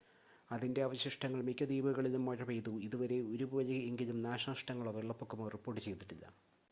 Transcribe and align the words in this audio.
അതിൻ്റെ 0.51 0.81
അവശിഷ്ടങ്ങൾ 0.85 1.39
മിക്ക 1.47 1.67
ദ്വീപുകളിലും 1.67 2.23
മഴ 2.27 2.39
പെയ്തു 2.43 2.73
ഇതുവരെ 2.87 3.19
ഒരു 3.33 3.47
പോലെ 3.51 3.77
എങ്കിലും 3.89 4.19
നാശനഷ്ടങ്ങളോ 4.23 4.93
വെള്ളപ്പൊക്കമോ 4.97 5.47
റിപ്പോർട്ട് 5.55 5.81
ചെയ്തിട്ടില്ല 5.81 6.25